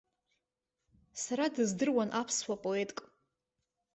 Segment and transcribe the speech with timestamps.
[1.23, 2.97] Сара дыздыруан аԥсуа поетк.